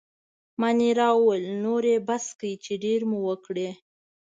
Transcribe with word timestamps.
مانیرا 0.59 1.07
وویل: 1.15 1.45
نور 1.63 1.83
يې 1.91 1.97
بس 2.07 2.25
کړئ، 2.39 2.53
چې 2.63 2.73
ډېرې 2.83 3.05
مو 3.09 3.19
وکړې. 3.27 3.69